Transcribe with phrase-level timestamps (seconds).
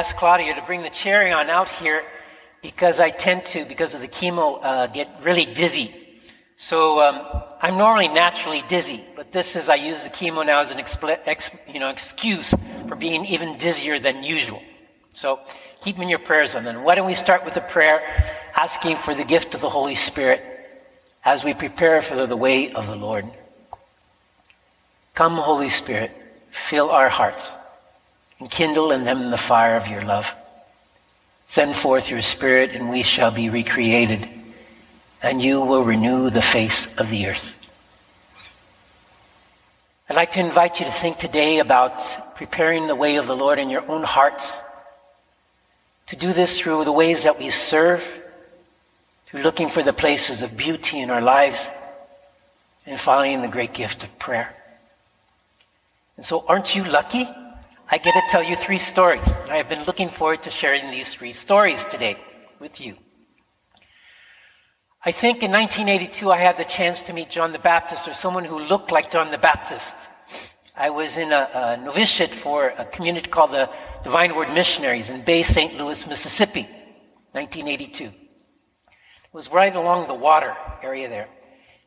[0.00, 2.02] I asked Claudia to bring the cherry on out here
[2.62, 5.94] because I tend to, because of the chemo, uh, get really dizzy.
[6.56, 10.70] So um, I'm normally naturally dizzy, but this is I use the chemo now as
[10.70, 12.54] an expl- ex, you know, excuse
[12.88, 14.62] for being even dizzier than usual.
[15.12, 15.40] So
[15.82, 16.82] keep in your prayers on them.
[16.82, 18.00] Why don't we start with a prayer
[18.56, 20.40] asking for the gift of the Holy Spirit
[21.26, 23.26] as we prepare for the way of the Lord.
[25.14, 26.10] Come, Holy Spirit,
[26.70, 27.52] fill our hearts
[28.40, 30.26] and kindle in them the fire of your love.
[31.46, 34.26] Send forth your Spirit, and we shall be recreated,
[35.22, 37.52] and you will renew the face of the earth.
[40.08, 43.58] I'd like to invite you to think today about preparing the way of the Lord
[43.58, 44.58] in your own hearts,
[46.06, 48.02] to do this through the ways that we serve,
[49.26, 51.64] through looking for the places of beauty in our lives,
[52.86, 54.54] and following the great gift of prayer.
[56.16, 57.28] And so, aren't you lucky?
[57.92, 59.26] I get to tell you three stories.
[59.26, 62.18] And I have been looking forward to sharing these three stories today
[62.60, 62.94] with you.
[65.04, 68.44] I think in 1982 I had the chance to meet John the Baptist or someone
[68.44, 69.96] who looked like John the Baptist.
[70.76, 73.68] I was in a, a novitiate for a community called the
[74.04, 75.74] Divine Word Missionaries in Bay St.
[75.74, 76.68] Louis, Mississippi,
[77.32, 78.04] 1982.
[78.04, 78.12] It
[79.32, 81.28] was right along the water area there.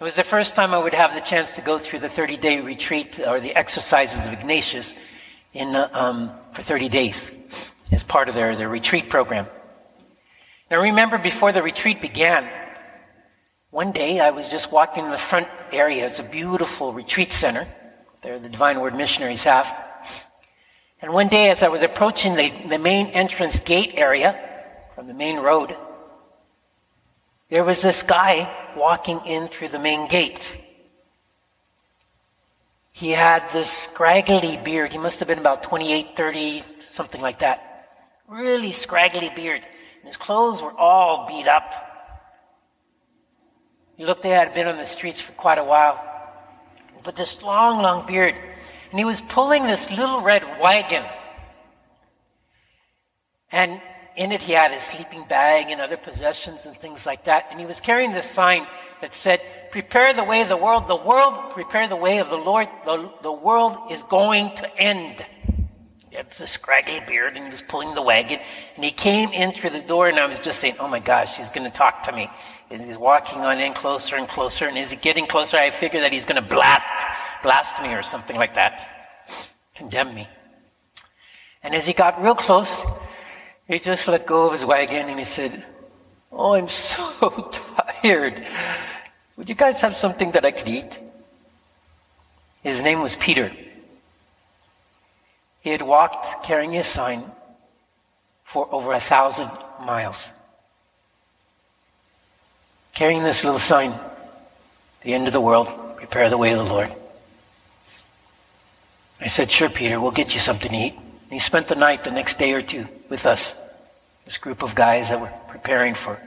[0.00, 2.38] It was the first time I would have the chance to go through the 30
[2.38, 4.94] day retreat or the exercises of Ignatius
[5.52, 7.16] in, uh, um, for 30 days
[7.92, 9.46] as part of their, their retreat program.
[10.70, 12.48] Now, remember before the retreat began,
[13.70, 16.06] one day I was just walking in the front area.
[16.06, 17.66] It's a beautiful retreat center.
[18.22, 19.66] There, the Divine Word missionaries have.
[21.02, 24.38] And one day, as I was approaching the, the main entrance gate area
[24.94, 25.74] from the main road,
[27.48, 30.46] there was this guy walking in through the main gate.
[32.92, 34.92] He had this scraggly beard.
[34.92, 37.88] He must have been about 28, 30, something like that.
[38.28, 39.66] Really scraggly beard.
[40.00, 41.72] And his clothes were all beat up.
[43.96, 45.98] He looked like he had been on the streets for quite a while.
[47.04, 48.34] But this long, long beard.
[48.90, 51.04] And he was pulling this little red wagon.
[53.52, 53.80] And
[54.16, 57.46] in it, he had his sleeping bag and other possessions and things like that.
[57.50, 58.66] And he was carrying this sign
[59.00, 59.40] that said,
[59.70, 60.88] Prepare the way of the world.
[60.88, 62.68] The world, prepare the way of the Lord.
[62.84, 65.24] The, the world is going to end.
[66.10, 68.40] He had this scraggly beard and he was pulling the wagon.
[68.74, 71.36] And he came in through the door and I was just saying, Oh my gosh,
[71.36, 72.28] he's going to talk to me.
[72.68, 74.66] And he's walking on in closer and closer.
[74.66, 76.84] And as he getting closer, I figure that he's going to blast,
[77.44, 78.88] blast me or something like that.
[79.76, 80.28] Condemn me.
[81.62, 82.70] And as he got real close,
[83.68, 85.64] he just let go of his wagon and he said,
[86.32, 87.52] Oh, I'm so
[88.02, 88.44] tired.
[89.40, 90.92] Would you guys have something that I could eat?
[92.62, 93.50] His name was Peter.
[95.62, 97.24] He had walked carrying his sign
[98.44, 100.26] for over a thousand miles.
[102.92, 103.98] Carrying this little sign,
[105.04, 106.92] the end of the world, prepare the way of the Lord.
[109.22, 110.92] I said, Sure, Peter, we'll get you something to eat.
[110.92, 113.54] And he spent the night the next day or two with us
[114.26, 116.20] this group of guys that were preparing for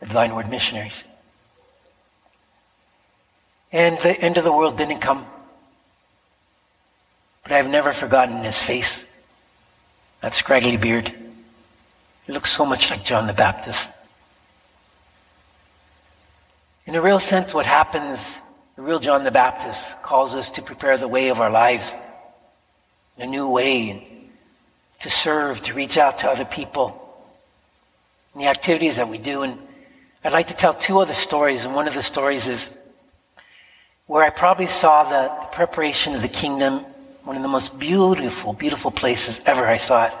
[0.00, 1.04] the Divine Word missionaries.
[3.70, 5.26] And the end of the world didn't come.
[7.42, 9.02] But I've never forgotten his face,
[10.20, 11.12] that scraggly beard.
[12.26, 13.90] He looked so much like John the Baptist.
[16.86, 18.26] In a real sense, what happens,
[18.76, 21.92] the real John the Baptist calls us to prepare the way of our lives,
[23.18, 24.28] a new way,
[25.00, 27.04] to serve, to reach out to other people
[28.32, 29.42] and the activities that we do.
[29.42, 29.58] And
[30.24, 31.64] I'd like to tell two other stories.
[31.64, 32.68] And one of the stories is
[34.08, 36.84] where I probably saw the preparation of the kingdom,
[37.24, 40.14] one of the most beautiful, beautiful places ever I saw it,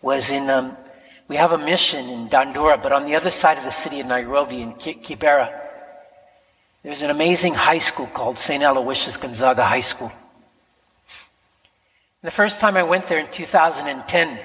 [0.00, 0.74] was in, um,
[1.28, 4.06] we have a mission in Dandora, but on the other side of the city of
[4.06, 5.60] Nairobi in Kibera,
[6.82, 8.62] there's an amazing high school called St.
[8.62, 10.10] Aloysius Gonzaga High School.
[12.22, 14.38] The first time I went there in 2010,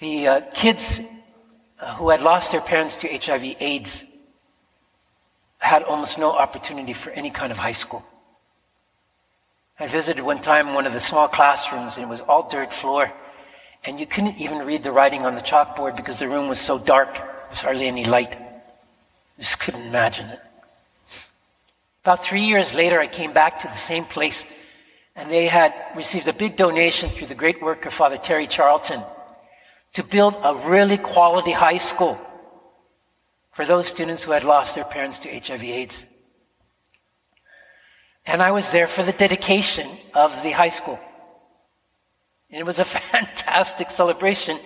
[0.00, 1.00] the uh, kids
[1.78, 4.02] uh, who had lost their parents to HIV AIDS
[5.64, 8.04] had almost no opportunity for any kind of high school.
[9.80, 13.10] I visited one time one of the small classrooms, and it was all dirt floor,
[13.82, 16.78] and you couldn't even read the writing on the chalkboard because the room was so
[16.78, 17.14] dark.
[17.14, 18.32] There was hardly any light.
[18.32, 20.40] I just couldn't imagine it.
[22.02, 24.44] About three years later, I came back to the same place,
[25.16, 29.02] and they had received a big donation through the great work of Father Terry Charlton
[29.94, 32.20] to build a really quality high school
[33.54, 36.04] for those students who had lost their parents to HIV AIDS.
[38.26, 40.98] And I was there for the dedication of the high school.
[42.50, 44.58] And it was a fantastic celebration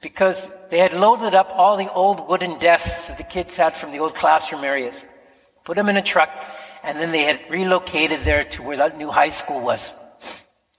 [0.00, 3.92] because they had loaded up all the old wooden desks that the kids had from
[3.92, 5.04] the old classroom areas,
[5.64, 6.30] put them in a truck,
[6.82, 9.92] and then they had relocated there to where that new high school was.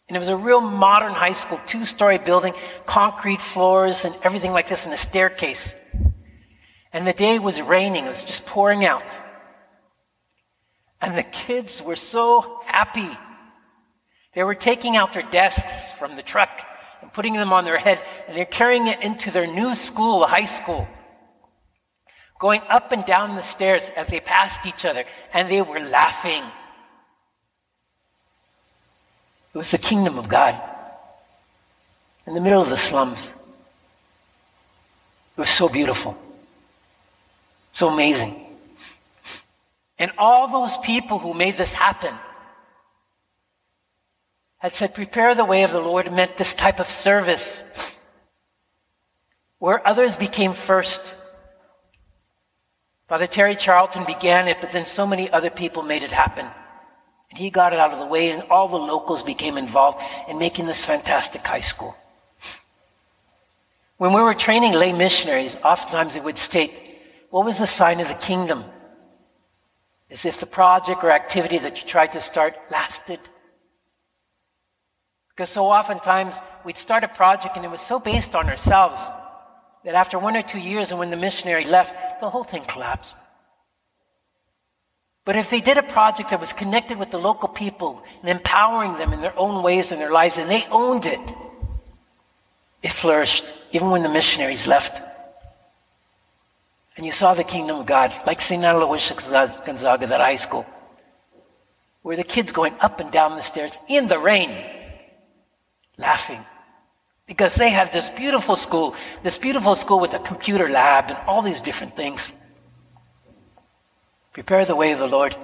[0.10, 2.54] And it was a real modern high school, two story building,
[2.86, 5.74] concrete floors and everything like this, and a staircase.
[6.94, 9.04] And the day was raining, it was just pouring out.
[11.02, 13.10] And the kids were so happy.
[14.36, 16.50] They were taking out their desks from the truck
[17.02, 20.28] and putting them on their head, and they're carrying it into their new school, the
[20.28, 20.88] high school,
[22.40, 25.04] going up and down the stairs as they passed each other,
[25.34, 26.44] and they were laughing.
[29.54, 30.60] It was the kingdom of God
[32.26, 33.30] in the middle of the slums.
[35.38, 36.18] It was so beautiful,
[37.74, 38.40] so amazing.
[40.00, 42.14] And all those people who made this happen
[44.58, 47.62] had said, Prepare the way of the Lord meant this type of service
[49.60, 51.14] where others became first.
[53.08, 56.46] Father Terry Charlton began it, but then so many other people made it happen.
[57.30, 60.38] And he got it out of the way, and all the locals became involved in
[60.38, 61.96] making this fantastic high school.
[63.98, 66.74] When we were training lay missionaries, oftentimes it would state,
[67.34, 68.64] What was the sign of the kingdom?
[70.12, 73.20] As if the project or activity that you tried to start lasted.
[75.30, 79.00] Because so oftentimes we'd start a project and it was so based on ourselves
[79.84, 83.16] that after one or two years and when the missionary left, the whole thing collapsed.
[85.26, 89.00] But if they did a project that was connected with the local people and empowering
[89.00, 91.34] them in their own ways in their lives, and they owned it,
[92.84, 95.02] it flourished, even when the missionaries left.
[96.96, 98.64] And you saw the kingdom of God, like St.
[98.64, 99.28] Aloysius
[99.66, 100.66] Gonzaga, that high school,
[102.04, 104.64] where the kids going up and down the stairs in the rain,
[105.98, 106.44] laughing.
[107.26, 111.42] Because they have this beautiful school, this beautiful school with a computer lab and all
[111.42, 112.32] these different things.
[114.34, 115.36] Prepare the way of the Lord.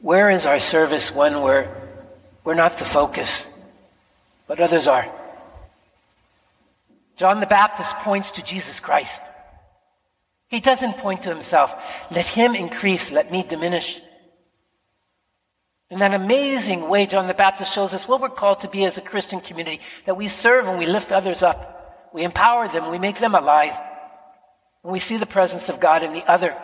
[0.00, 1.76] Where is our service one where
[2.44, 3.46] we're not the focus,
[4.46, 5.19] but others are?
[7.20, 9.20] John the Baptist points to Jesus Christ.
[10.48, 11.70] He doesn't point to himself.
[12.10, 14.00] Let him increase, let me diminish.
[15.90, 18.96] In that amazing way, John the Baptist shows us what we're called to be as
[18.96, 22.08] a Christian community that we serve and we lift others up.
[22.14, 23.74] We empower them, we make them alive.
[24.82, 26.56] And we see the presence of God in the other.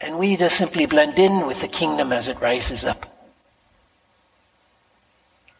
[0.00, 3.06] And we just simply blend in with the kingdom as it rises up.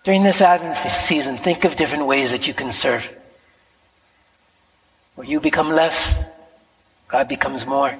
[0.04, 3.06] During this Advent season, think of different ways that you can serve.
[5.14, 6.14] Where you become less,
[7.08, 7.96] God becomes more.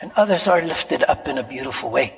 [0.00, 2.14] And others are lifted up in a beautiful way.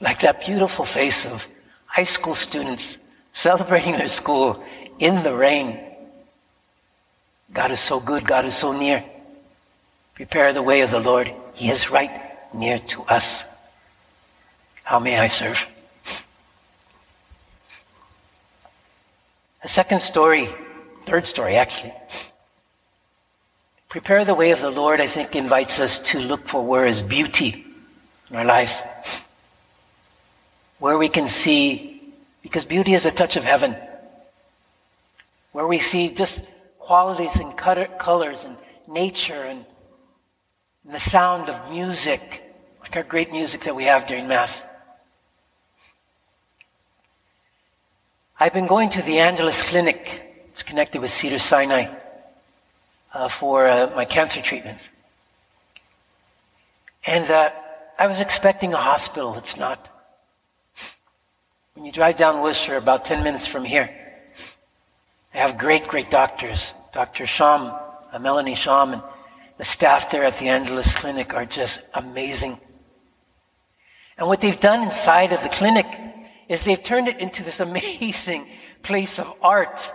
[0.00, 1.46] Like that beautiful face of
[1.86, 2.96] high school students
[3.32, 4.64] celebrating their school
[4.98, 5.92] in the rain
[7.52, 8.26] God is so good.
[8.26, 9.04] God is so near.
[10.14, 11.32] Prepare the way of the Lord.
[11.54, 12.10] He is right
[12.54, 13.44] near to us.
[14.84, 15.58] How may I serve?
[19.64, 20.48] A second story,
[21.06, 21.94] third story actually.
[23.88, 27.02] Prepare the way of the Lord, I think, invites us to look for where is
[27.02, 27.66] beauty
[28.30, 28.80] in our lives.
[30.78, 32.02] Where we can see,
[32.42, 33.76] because beauty is a touch of heaven.
[35.52, 36.40] Where we see just
[36.78, 38.56] qualities and colors and
[38.88, 39.64] nature and,
[40.84, 42.42] and the sound of music,
[42.80, 44.62] like our great music that we have during Mass.
[48.42, 50.20] I've been going to the Angeles Clinic.
[50.48, 51.94] It's connected with Cedar Sinai
[53.14, 54.82] uh, for uh, my cancer treatments.
[57.06, 57.50] And uh,
[58.00, 59.36] I was expecting a hospital.
[59.36, 59.88] It's not.
[61.74, 63.88] When you drive down Wilshire, about 10 minutes from here,
[65.32, 66.74] they have great, great doctors.
[66.92, 67.28] Dr.
[67.28, 67.72] Sham,
[68.12, 69.02] uh, Melanie Sham, and
[69.56, 72.58] the staff there at the Angeles Clinic are just amazing.
[74.18, 75.86] And what they've done inside of the clinic
[76.52, 78.46] is they've turned it into this amazing
[78.82, 79.90] place of art.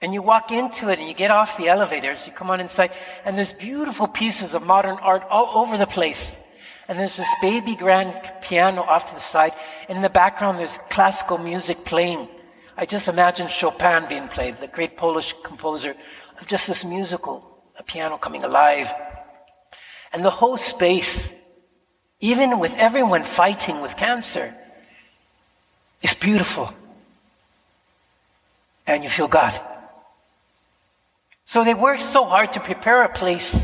[0.00, 2.92] And you walk into it and you get off the elevators, you come on inside,
[3.24, 6.34] and there's beautiful pieces of modern art all over the place.
[6.88, 9.52] And there's this baby grand piano off to the side,
[9.88, 12.28] and in the background there's classical music playing.
[12.76, 15.94] I just imagine Chopin being played, the great Polish composer,
[16.40, 18.90] of just this musical, a piano coming alive.
[20.12, 21.28] And the whole space,
[22.20, 24.54] even with everyone fighting with cancer,
[26.02, 26.72] is beautiful.
[28.86, 29.58] And you feel God.
[31.44, 33.54] So they work so hard to prepare a place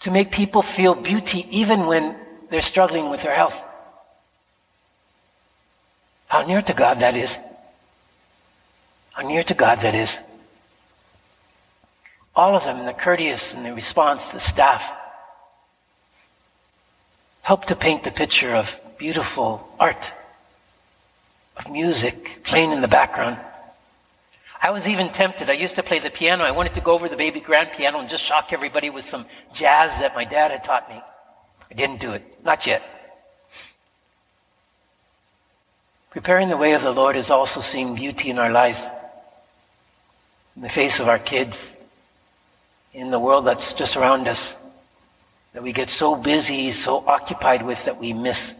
[0.00, 2.16] to make people feel beauty even when
[2.50, 3.58] they're struggling with their health.
[6.26, 7.36] How near to God that is.
[9.12, 10.16] How near to God that is.
[12.34, 14.90] All of them, the courteous and the response, the staff,
[17.42, 20.12] help to paint the picture of beautiful art,
[21.68, 23.38] music playing in the background.
[24.62, 25.48] I was even tempted.
[25.48, 26.44] I used to play the piano.
[26.44, 29.26] I wanted to go over the baby grand piano and just shock everybody with some
[29.54, 31.00] jazz that my dad had taught me.
[31.70, 32.44] I didn't do it.
[32.44, 32.82] Not yet.
[36.10, 38.82] Preparing the way of the Lord is also seeing beauty in our lives,
[40.56, 41.74] in the face of our kids,
[42.92, 44.54] in the world that's just around us,
[45.52, 48.54] that we get so busy, so occupied with that we miss.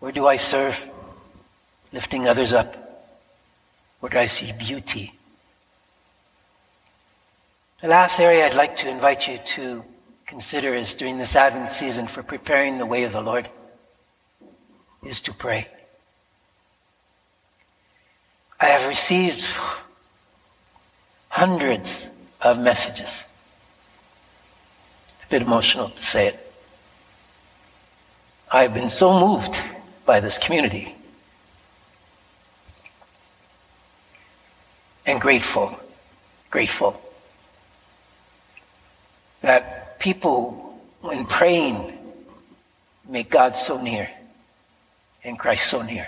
[0.00, 0.78] Where do I serve?
[1.92, 2.86] Lifting others up
[4.00, 5.12] where do I see beauty?
[7.80, 9.84] The last area I'd like to invite you to
[10.26, 13.48] consider is during this Advent season for preparing the way of the Lord
[15.04, 15.68] is to pray.
[18.60, 19.44] I have received
[21.28, 22.06] hundreds
[22.40, 23.24] of messages.
[25.16, 26.52] It's a bit emotional to say it.
[28.50, 29.56] I've been so moved
[30.06, 30.94] by this community
[35.04, 35.78] and grateful,
[36.50, 37.00] grateful
[39.42, 41.92] that people, when praying,
[43.08, 44.08] make God so near
[45.24, 46.06] and Christ so near.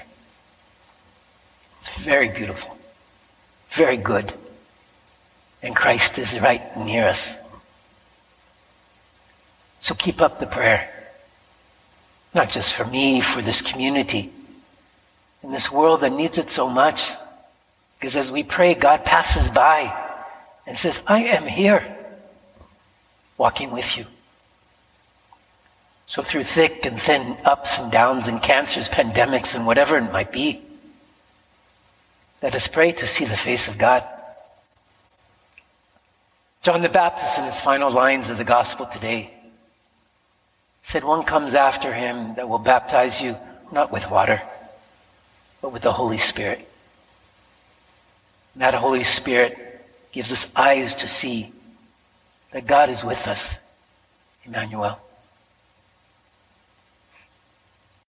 [1.80, 2.76] It's very beautiful,
[3.72, 4.32] very good.
[5.62, 7.34] And Christ is right near us.
[9.80, 10.97] So keep up the prayer.
[12.34, 14.32] Not just for me, for this community,
[15.42, 17.10] in this world that needs it so much.
[17.98, 19.92] Because as we pray, God passes by
[20.66, 21.96] and says, I am here,
[23.36, 24.06] walking with you.
[26.06, 30.32] So through thick and thin ups and downs and cancers, pandemics, and whatever it might
[30.32, 30.62] be,
[32.42, 34.04] let us pray to see the face of God.
[36.62, 39.32] John the Baptist, in his final lines of the gospel today,
[40.84, 43.36] said, One comes after him that will baptize you
[43.72, 44.42] not with water,
[45.60, 46.66] but with the Holy Spirit.
[48.56, 51.52] That Holy Spirit gives us eyes to see
[52.52, 53.48] that God is with us.
[54.44, 54.98] Emmanuel.